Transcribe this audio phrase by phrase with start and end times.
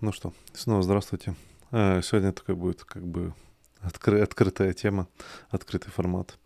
[0.00, 1.34] Ну что, снова здравствуйте.
[1.72, 3.34] Э, сегодня такой будет как бы
[3.82, 5.08] откры- открытая тема,
[5.50, 6.38] открытый формат.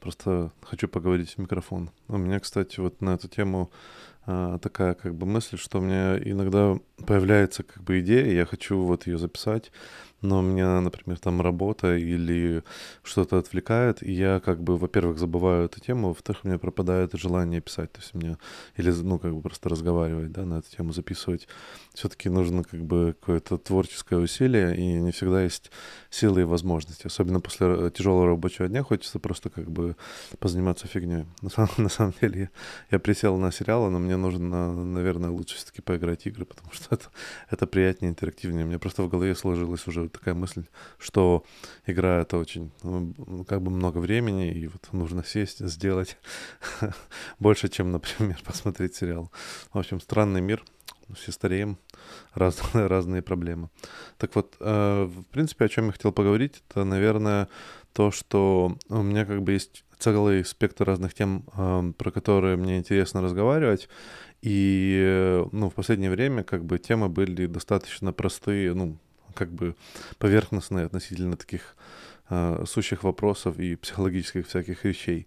[0.00, 1.90] Просто хочу поговорить в микрофон.
[2.08, 3.70] У меня, кстати, вот на эту тему
[4.24, 8.80] а, такая как бы мысль, что у меня иногда появляется как бы идея, я хочу
[8.80, 9.72] вот ее записать,
[10.22, 12.62] но у меня, например, там работа или
[13.02, 17.60] что-то отвлекает, и я как бы, во-первых, забываю эту тему, во-вторых, у меня пропадает желание
[17.60, 18.38] писать, то есть мне,
[18.76, 21.48] или, ну, как бы просто разговаривать, да, на эту тему записывать.
[21.94, 25.70] Все-таки нужно как бы какое-то творческое усилие, и не всегда есть
[26.10, 27.06] силы и возможности.
[27.06, 29.96] Особенно после тяжелого рабочего дня хочется просто как бы
[30.38, 31.24] позаниматься фигней.
[31.42, 32.50] На самом, на самом деле
[32.90, 37.06] я присел на сериалы, но мне нужно, наверное, лучше все-таки поиграть игры, потому что это,
[37.50, 38.64] это приятнее, интерактивнее.
[38.64, 40.64] У меня просто в голове сложилась уже такая мысль,
[40.98, 41.44] что
[41.86, 46.18] игра это очень, ну, как бы много времени, и вот нужно сесть, сделать
[47.38, 49.30] больше, чем, например, посмотреть сериал.
[49.72, 50.64] В общем, странный мир,
[51.14, 51.78] все стареем,
[52.34, 53.70] раз, разные проблемы.
[54.18, 57.48] Так вот, э, в принципе, о чем я хотел поговорить, это, наверное,
[57.92, 62.78] то, что у меня как бы есть целый спектр разных тем, э, про которые мне
[62.78, 63.88] интересно разговаривать.
[64.42, 68.98] И, ну, в последнее время как бы темы были достаточно простые, ну,
[69.36, 69.74] как бы
[70.18, 71.76] поверхностные относительно таких
[72.30, 75.26] э, сущих вопросов и психологических всяких вещей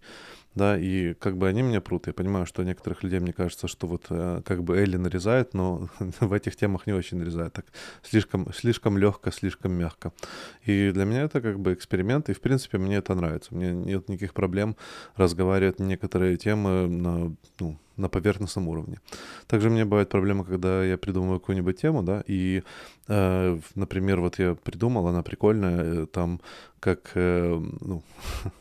[0.56, 2.08] да, и как бы они меня прут.
[2.08, 5.90] Я понимаю, что некоторых людей, мне кажется, что вот э, как бы Элли нарезает, но
[6.20, 7.54] в этих темах не очень нарезает.
[7.54, 7.66] Так
[8.04, 10.12] слишком, слишком легко, слишком мягко.
[10.66, 13.54] И для меня это как бы эксперимент, и в принципе мне это нравится.
[13.54, 14.76] Мне нет никаких проблем
[15.16, 19.00] разговаривать некоторые темы на, ну, на поверхностном уровне.
[19.48, 22.64] Также мне бывает проблема, когда я придумываю какую-нибудь тему, да, и,
[23.08, 26.40] э, например, вот я придумал, она прикольная, э, там
[26.80, 28.04] как, э, ну,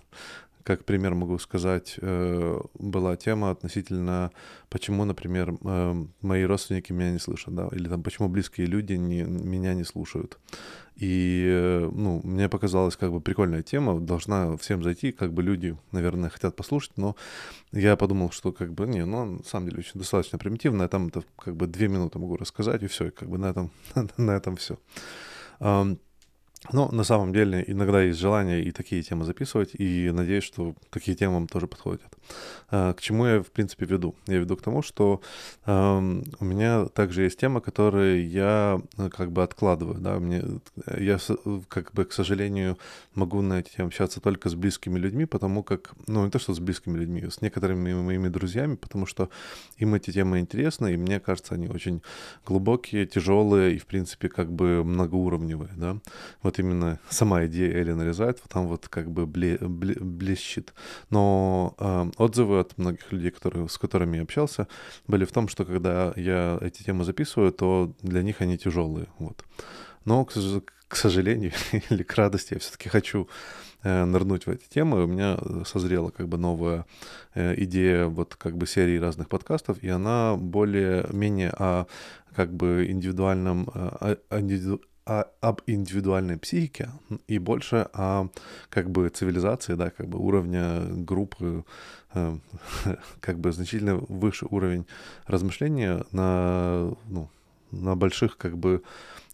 [0.68, 4.30] как пример могу сказать, э, была тема относительно,
[4.68, 9.22] почему, например, э, мои родственники меня не слышат, да, или там, почему близкие люди не,
[9.22, 10.38] меня не слушают.
[10.94, 15.74] И, э, ну, мне показалась как бы прикольная тема, должна всем зайти, как бы люди,
[15.90, 17.16] наверное, хотят послушать, но
[17.72, 21.06] я подумал, что как бы, не, ну, на самом деле очень достаточно примитивно, я там
[21.06, 23.70] это как бы две минуты могу рассказать, и все, и как бы на этом,
[24.18, 24.76] на этом все.
[26.72, 31.16] Но на самом деле иногда есть желание и такие темы записывать, и надеюсь, что такие
[31.16, 32.02] темы вам тоже подходят.
[32.70, 34.16] А, к чему я, в принципе, веду?
[34.26, 35.22] Я веду к тому, что
[35.66, 35.72] э,
[36.40, 39.98] у меня также есть темы, которые я э, как бы откладываю.
[40.00, 40.18] Да?
[40.18, 40.42] Мне,
[40.98, 41.18] я,
[41.68, 42.76] как бы, к сожалению,
[43.14, 46.54] могу на эти темы общаться только с близкими людьми, потому как, ну, не то, что
[46.54, 49.30] с близкими людьми, с некоторыми моими друзьями, потому что
[49.78, 52.02] им эти темы интересны, и мне кажется, они очень
[52.44, 55.96] глубокие, тяжелые и, в принципе, как бы многоуровневые, да
[56.48, 60.72] вот именно сама идея Элли нарезает, вот там вот как бы бле, бле, блещет.
[61.10, 64.66] Но э, отзывы от многих людей, которые, с которыми я общался,
[65.06, 69.08] были в том, что когда я эти темы записываю, то для них они тяжелые.
[69.18, 69.44] Вот.
[70.06, 70.32] Но, к,
[70.88, 71.52] к сожалению
[71.90, 73.28] или к радости, я все-таки хочу
[73.82, 75.04] э, нырнуть в эти темы.
[75.04, 76.86] У меня созрела как бы новая
[77.34, 81.86] э, идея вот как бы серии разных подкастов, и она более-менее о
[82.34, 84.40] как бы индивидуальном, э, о,
[85.08, 86.90] о, об индивидуальной психике
[87.26, 88.28] и больше о
[88.68, 91.64] как бы цивилизации, да, как бы уровня группы,
[92.14, 92.36] э,
[93.20, 94.86] как бы значительно выше уровень
[95.26, 97.30] размышления на, ну,
[97.70, 98.82] на больших как бы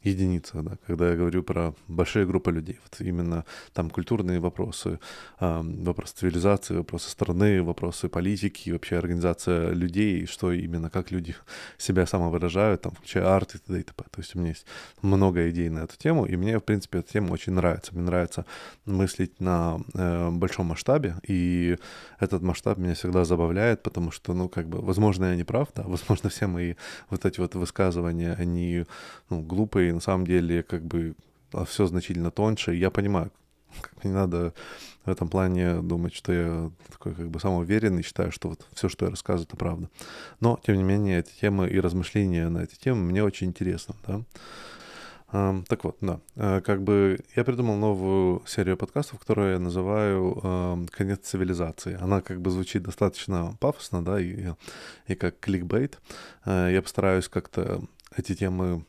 [0.05, 2.79] единица, да, когда я говорю про большие группы людей.
[2.83, 4.99] Вот именно там культурные вопросы,
[5.41, 11.35] э, вопросы цивилизации, вопросы страны, вопросы политики, вообще организация людей, что именно, как люди
[11.79, 13.81] себя самовыражают, там, включая арт и т.д.
[13.81, 14.05] и т.п.
[14.11, 14.67] То есть у меня есть
[15.03, 17.93] много идей на эту тему, и мне, в принципе, эта тема очень нравится.
[17.95, 18.45] Мне нравится
[18.85, 21.77] мыслить на э, большом масштабе, и
[22.21, 25.83] этот масштаб меня всегда забавляет, потому что, ну, как бы, возможно, я не прав, да,
[25.87, 26.75] возможно, все мои
[27.11, 28.85] вот эти вот высказывания, они,
[29.31, 31.15] ну, глупые, на самом деле как бы
[31.53, 32.75] а, все значительно тоньше.
[32.75, 33.31] Я понимаю,
[33.81, 34.55] как не надо
[35.05, 39.07] в этом плане думать, что я такой как бы самоуверенный, считаю, что вот все, что
[39.07, 39.91] я рассказываю, это правда.
[40.41, 44.23] Но, тем не менее, эти темы и размышления на эти темы мне очень интересны, да.
[45.69, 50.89] Так вот, да, uh, как бы я придумал новую серию подкастов, которую я называю uh,
[50.93, 51.99] «Конец цивилизации».
[52.01, 54.53] Она как бы звучит достаточно пафосно, да, и,
[55.09, 55.99] и как кликбейт.
[56.45, 57.83] Uh, я постараюсь как-то
[58.17, 58.85] эти темы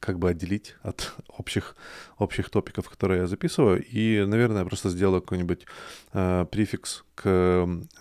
[0.00, 1.76] как бы отделить от общих,
[2.18, 3.84] общих топиков, которые я записываю.
[3.84, 5.66] И, наверное, я просто сделаю какой-нибудь
[6.12, 7.22] э, префикс к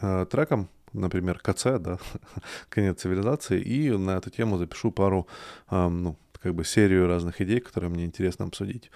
[0.02, 1.98] э, трекам, например, КЦ, да,
[2.70, 5.28] конец цивилизации, и на эту тему запишу пару,
[5.70, 6.18] э, ну,
[6.48, 8.90] как бы серию разных идей, которые мне интересно обсудить.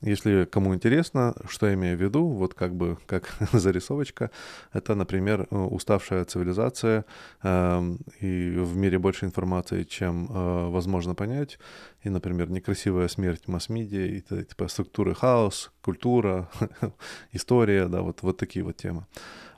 [0.00, 4.30] Если кому интересно, что я имею в виду, вот как бы как зарисовочка,
[4.72, 7.04] это, например, э, уставшая цивилизация,
[7.44, 11.60] э, и в мире больше информации, чем э, возможно понять,
[12.02, 16.48] и, например, некрасивая смерть масс-медиа, и типа структуры хаос, культура,
[17.32, 19.06] история, да, вот, вот такие вот темы.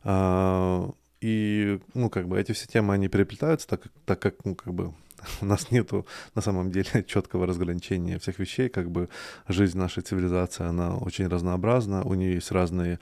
[0.04, 0.90] А,
[1.22, 4.92] и, ну, как бы эти все темы, они переплетаются, так, так как, ну, как бы
[5.40, 9.08] у нас нету на самом деле четкого разграничения всех вещей, как бы
[9.48, 12.98] жизнь нашей цивилизации, она очень разнообразна, у нее есть разные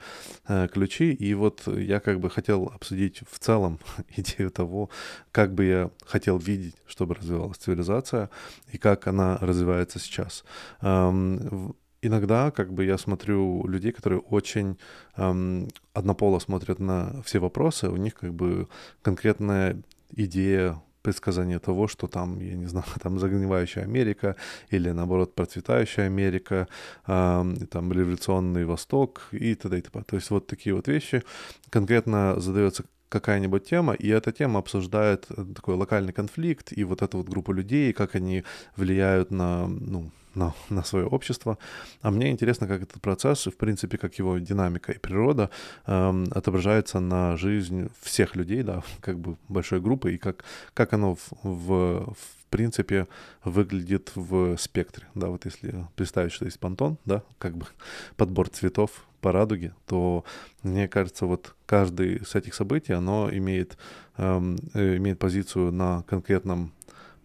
[0.47, 3.79] э, ключи, и вот я как бы хотел обсудить в целом
[4.15, 4.89] идею того,
[5.31, 8.29] как бы я хотел видеть, чтобы развивалась цивилизация,
[8.71, 10.43] и как она развивается сейчас.
[10.81, 14.77] Эм, иногда как бы я смотрю людей, которые очень
[15.15, 18.67] эм, однополо смотрят на все вопросы, у них как бы
[19.01, 19.81] конкретная
[20.15, 24.35] идея предсказания того, что там, я не знаю, там загнивающая Америка
[24.73, 26.67] или, наоборот, процветающая Америка,
[27.07, 29.77] э, там революционный Восток и т.д.
[29.77, 30.03] и т.п.
[30.03, 31.23] То есть вот такие вот вещи.
[31.69, 37.29] Конкретно задается какая-нибудь тема, и эта тема обсуждает такой локальный конфликт и вот эту вот
[37.29, 38.43] группу людей, как они
[38.75, 41.57] влияют на, ну, на, на свое общество.
[42.01, 45.49] А мне интересно, как этот процесс, в принципе, как его динамика и природа
[45.85, 51.15] э, отображается на жизнь всех людей, да, как бы большой группы, и как, как оно
[51.15, 53.07] в, в, в принципе
[53.43, 55.07] выглядит в спектре.
[55.15, 57.65] Да, вот если представить, что есть понтон, да, как бы
[58.15, 58.91] подбор цветов
[59.21, 60.23] по радуге, то
[60.63, 63.77] мне кажется, вот каждый с этих событий, оно имеет,
[64.17, 66.71] эм, э, имеет позицию на конкретном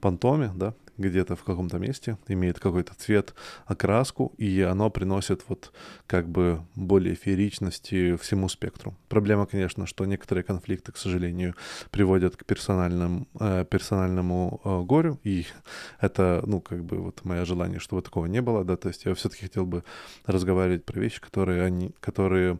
[0.00, 3.34] понтоме, да, где-то в каком-то месте, имеет какой-то цвет,
[3.66, 5.72] окраску, и оно приносит вот
[6.06, 8.96] как бы более фееричности всему спектру.
[9.08, 11.54] Проблема, конечно, что некоторые конфликты, к сожалению,
[11.90, 15.46] приводят к персональным, э, персональному э, горю, и
[16.00, 19.14] это, ну, как бы вот мое желание, чтобы такого не было, да, то есть я
[19.14, 19.84] все-таки хотел бы
[20.26, 22.58] разговаривать про вещи, которые они, которые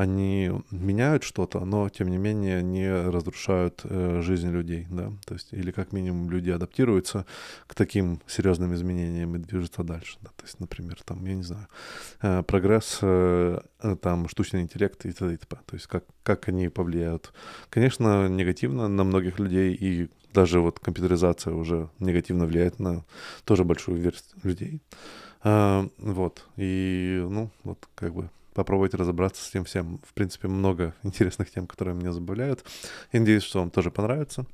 [0.00, 5.52] они меняют что-то, но тем не менее не разрушают э, жизнь людей, да, то есть
[5.52, 7.26] или как минимум люди адаптируются
[7.66, 11.66] к таким серьезным изменениям и движутся дальше, да, то есть, например, там, я не знаю,
[12.22, 13.60] э, прогресс, э,
[14.00, 15.34] там, штучный интеллект и т.д.
[15.34, 17.34] и т.п., то есть как, как они повлияют,
[17.68, 23.04] конечно, негативно на многих людей и даже вот компьютеризация уже негативно влияет на
[23.44, 24.80] тоже большую версию людей.
[25.42, 30.00] А, вот, и, ну, вот, как бы попробовать разобраться с тем всем.
[30.04, 32.62] В принципе, много интересных тем, которые меня забавляют.
[33.10, 34.44] И надеюсь, что вам тоже понравится.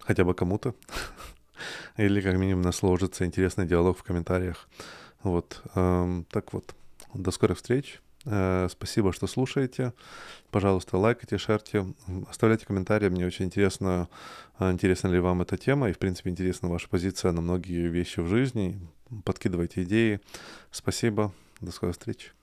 [0.00, 0.74] Хотя бы кому-то.
[1.96, 4.68] Или как минимум нас сложится интересный диалог в комментариях.
[5.24, 5.62] Вот.
[5.74, 6.74] Так вот.
[7.12, 8.00] До скорых встреч.
[8.24, 9.92] Э, спасибо, что слушаете.
[10.50, 11.86] Пожалуйста, лайкайте, шерьте,
[12.28, 13.08] оставляйте комментарии.
[13.08, 14.08] Мне очень интересно,
[14.58, 15.88] э, интересна ли вам эта тема.
[15.90, 18.78] И, в принципе, интересна ваша позиция на многие вещи в жизни.
[19.24, 20.20] Подкидывайте идеи.
[20.70, 21.32] Спасибо.
[21.60, 22.37] До скорой встречи.